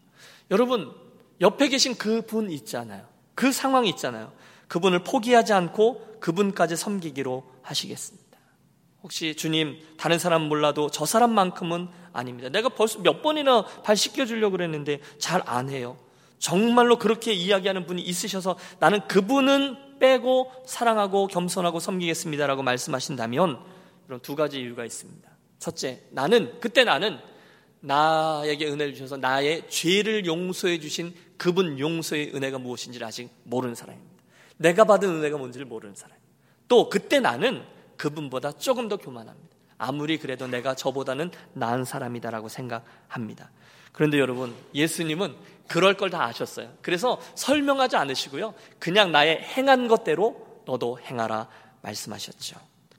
[0.51, 0.93] 여러분,
[1.41, 3.07] 옆에 계신 그 분 있잖아요.
[3.35, 4.33] 그 상황이 있잖아요.
[4.69, 8.27] 그분을 포기하지 않고 그분까지 섬기기로 하시겠습니다.
[9.03, 12.49] 혹시 주님, 다른 사람 몰라도 저 사람만큼은 아닙니다.
[12.49, 15.97] 내가 벌써 몇 번이나 발 씻겨 주려고 그랬는데 잘 안 해요.
[16.39, 23.61] 정말로 그렇게 이야기하는 분이 있으셔서 나는 그분은 빼고 사랑하고 겸손하고 섬기겠습니다라고 말씀하신다면
[24.07, 25.29] 그런 두 가지 이유가 있습니다.
[25.59, 27.19] 첫째, 나는 그때 나는
[27.81, 34.23] 나에게 은혜를 주셔서 나의 죄를 용서해 주신 그분 용서의 은혜가 무엇인지를 아직 모르는 사람입니다.
[34.57, 36.17] 내가 받은 은혜가 뭔지를 모르는 사람.
[36.69, 37.63] 또 그때 나는
[37.97, 39.57] 그분보다 조금 더 교만합니다.
[39.79, 43.51] 아무리 그래도 내가 저보다는 나은 사람이다라고 생각합니다.
[43.93, 45.35] 그런데 여러분, 예수님은
[45.69, 46.73] 그럴 걸 다 아셨어요.
[46.83, 48.55] 그래서 설명하지 않으시고요.
[48.79, 51.49] 그냥 나의 행한 것대로 너도 행하라
[51.83, 52.57] 말씀하셨죠.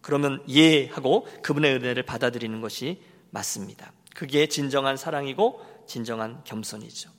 [0.08, 3.92] 그러면 예 하고 그분의 은혜를 받아들이는 것이 맞습니다.
[4.16, 7.10] 그게 진정한 사랑이고 진정한 겸손이죠.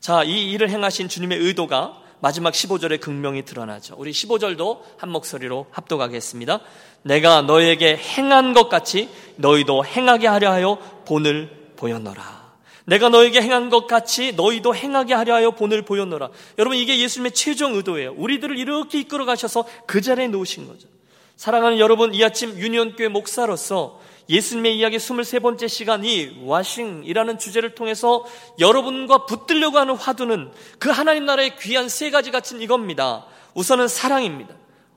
[0.00, 3.96] 자, 이 일을 행하신 주님의 의도가 마지막 15절에 극명히 드러나죠.
[3.98, 6.60] 우리 15절도 한 목소리로 합독하겠습니다.
[7.02, 12.54] 내가 너에게 행한 것 같이 너희도 행하게 하려 하여 본을 보였노라.
[12.86, 16.30] 내가 너에게 행한 것 같이 너희도 행하게 하려 하여 본을 보였노라.
[16.56, 18.14] 여러분 이게 예수님의 최종 의도예요.
[18.16, 20.93] 우리들을 이렇게 이끌어 가셔서 그 자리에 놓으신 거죠.
[21.44, 28.24] 사랑하는 여러분 이 아침 유니온교회 목사로서 예수님의 이야기 23번째 시간 이 와싱이라는 주제를 통해서
[28.58, 33.26] 여러분과 붙들려고 하는 화두는 그 하나님 나라의 귀한 세 가지 가치는 이겁니다.
[33.52, 34.54] 우선은 사랑입니다.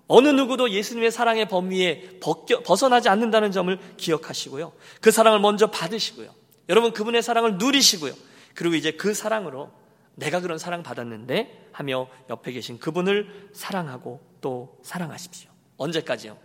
[0.07, 2.17] 어느 누구도 예수님의 사랑의 범위에
[2.65, 4.71] 벗어나지 않는다는 점을 기억하시고요.
[5.01, 6.33] 그 사랑을 먼저 받으시고요.
[6.69, 8.13] 여러분 그분의 사랑을 누리시고요.
[8.55, 9.69] 그리고 이제 그 사랑으로
[10.15, 15.56] 내가 그런 사랑 받았는데 하며 옆에 계신 그분을 사랑하고 또 사랑하십시오.
[15.77, 16.37] 언제까지요?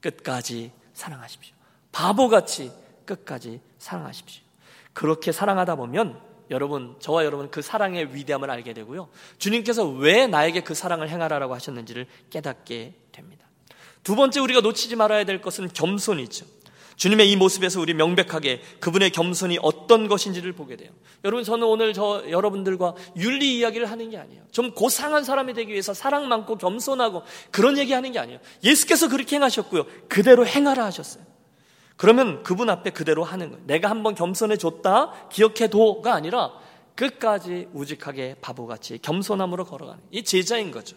[0.00, 1.54] 끝까지 사랑하십시오.
[1.92, 2.72] 바보같이
[3.04, 4.42] 끝까지 사랑하십시오.
[4.92, 9.08] 그렇게 사랑하다 보면 여러분, 저와 여러분 그 사랑의 위대함을 알게 되고요.
[9.38, 13.46] 주님께서 왜 나에게 그 사랑을 행하라라고 하셨는지를 깨닫게 됩니다.
[14.04, 16.46] 두 번째 우리가 놓치지 말아야 될 것은 겸손이죠.
[16.96, 20.90] 주님의 이 모습에서 우리 명백하게 그분의 겸손이 어떤 것인지를 보게 돼요.
[21.24, 24.42] 여러분, 저는 오늘 저 여러분들과 윤리 이야기를 하는 게 아니에요.
[24.50, 28.40] 좀 고상한 사람이 되기 위해서 사랑 많고 겸손하고 그런 얘기 하는 게 아니에요.
[28.64, 29.84] 예수께서 그렇게 행하셨고요.
[30.08, 31.24] 그대로 행하라 하셨어요.
[31.96, 33.64] 그러면 그분 앞에 그대로 하는 거예요.
[33.66, 36.52] 내가 한번 겸손해 줬다, 기억해 둬가 아니라
[36.94, 40.96] 끝까지 우직하게 바보같이 겸손함으로 걸어가는 이 제자인 거죠.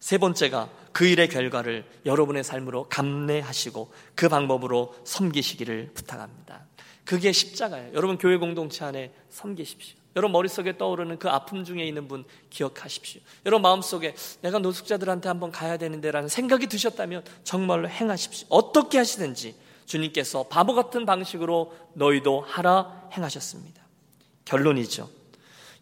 [0.00, 6.66] 세 번째가 그 일의 결과를 여러분의 삶으로 감내하시고 그 방법으로 섬기시기를 부탁합니다.
[7.04, 7.92] 그게 십자가예요.
[7.94, 9.96] 여러분 교회 공동체 안에 섬기십시오.
[10.16, 13.20] 여러분 머릿속에 떠오르는 그 아픔 중에 있는 분 기억하십시오.
[13.44, 18.46] 여러분 마음속에 내가 노숙자들한테 한번 가야 되는데라는 생각이 드셨다면 정말로 행하십시오.
[18.50, 19.54] 어떻게 하시든지
[19.84, 23.82] 주님께서 바보 같은 방식으로 너희도 하라 행하셨습니다.
[24.46, 25.08] 결론이죠.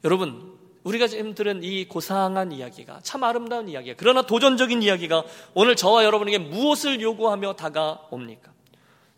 [0.03, 0.54] 여러분
[0.85, 3.97] 우리가 지금 들은 이 고상한 이야기가 참 아름다운 이야기예요.
[3.99, 8.53] 그러나 도전적인 이야기가 오늘 저와 여러분에게 무엇을 요구하며 다가옵니까?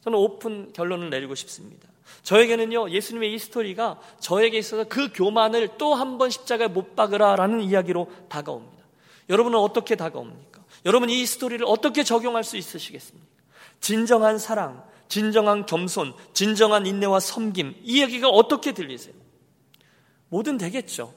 [0.03, 1.89] 저는 오픈 결론을 내리고 싶습니다.
[2.23, 7.61] 저에게는요, 예수님의 이 스토리가 저에게 있어서 그 교만을 또 한 번 십자가에 못 박으라 라는
[7.61, 8.85] 이야기로 다가옵니다.
[9.29, 10.63] 여러분은 어떻게 다가옵니까?
[10.87, 13.27] 여러분 이 스토리를 어떻게 적용할 수 있으시겠습니까?
[13.81, 19.15] 진정한 사랑, 진정한 겸손, 진정한 인내와 섬김, 이 얘기가 어떻게 들리세요?
[20.29, 21.13] 뭐든 되겠죠.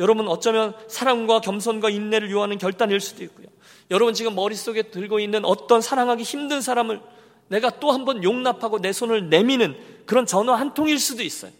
[0.00, 3.46] 여러분 어쩌면 사랑과 겸손과 인내를 요하는 결단일 수도 있고요.
[3.92, 7.00] 여러분 지금 머릿속에 들고 있는 어떤 사랑하기 힘든 사람을
[7.48, 9.76] 내가 또 한 번 용납하고 내 손을 내미는
[10.06, 11.52] 그런 전화 한 통일 수도 있어요.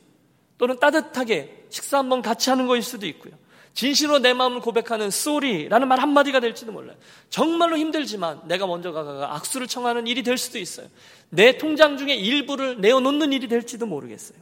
[0.58, 3.34] 또는 따뜻하게 식사 한 번 같이 하는 거일 수도 있고요.
[3.72, 6.96] 진실로 내 마음을 고백하는 쏘리라는 말 한마디가 될지도 몰라요.
[7.28, 10.86] 정말로 힘들지만 내가 먼저 가가 악수를 청하는 일이 될 수도 있어요.
[11.28, 14.38] 내 통장 중에 일부를 내어놓는 일이 될지도 모르겠어요.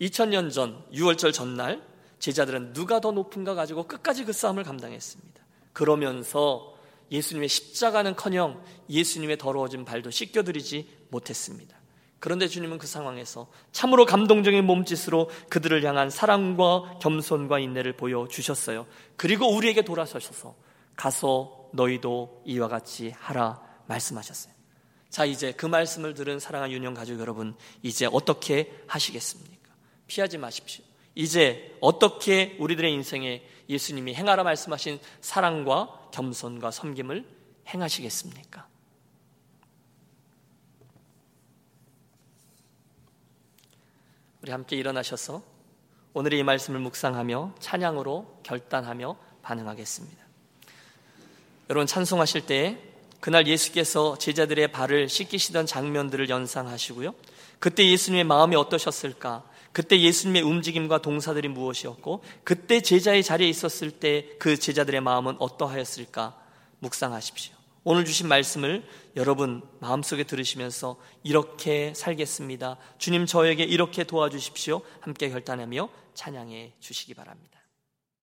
[0.00, 1.82] 2000년 전 6월절 전날
[2.18, 5.42] 제자들은 누가 더 높은가 가지고 끝까지 그 싸움을 감당했습니다.
[5.72, 6.74] 그러면서
[7.10, 11.78] 예수님의 십자가는커녕 예수님의 더러워진 발도 씻겨드리지 못했습니다.
[12.20, 18.86] 그런데 주님은 그 상황에서 참으로 감동적인 몸짓으로 그들을 향한 사랑과 겸손과 인내를 보여주셨어요.
[19.16, 20.56] 그리고 우리에게 돌아서셔서
[20.96, 24.52] 가서 너희도 이와 같이 하라 말씀하셨어요.
[25.08, 29.57] 자, 이제 그 말씀을 들은 사랑하는 유년 가족 여러분, 이제 어떻게 하시겠습니까?
[30.08, 30.84] 피하지 마십시오.
[31.14, 37.24] 이제 어떻게 우리들의 인생에 예수님이 행하라 말씀하신 사랑과 겸손과 섬김을
[37.68, 38.66] 행하시겠습니까?
[44.42, 45.42] 우리 함께 일어나셔서
[46.14, 50.24] 오늘의 이 말씀을 묵상하며 찬양으로 결단하며 반응하겠습니다.
[51.68, 52.78] 여러분 찬송하실 때
[53.20, 57.14] 그날 예수께서 제자들의 발을 씻기시던 장면들을 연상하시고요.
[57.58, 59.44] 그때 예수님의 마음이 어떠셨을까?
[59.78, 66.36] 그때 예수님의 움직임과 동사들이 무엇이었고 그때 제자의 자리에 있었을 때 그 제자들의 마음은 어떠하였을까
[66.80, 67.54] 묵상하십시오.
[67.84, 72.76] 오늘 주신 말씀을 여러분 마음속에 들으시면서 이렇게 살겠습니다.
[72.98, 74.80] 주님 저에게 이렇게 도와주십시오.
[74.98, 77.57] 함께 결단하며 찬양해 주시기 바랍니다.